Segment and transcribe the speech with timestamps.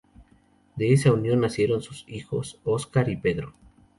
[0.77, 3.53] De esa unión nacieron sus hijos Óscar y Pedro.